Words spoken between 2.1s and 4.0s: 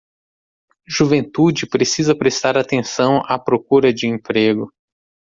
prestar atenção à procura